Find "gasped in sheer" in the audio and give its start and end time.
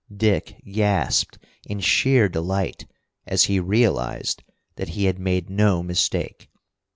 0.65-2.27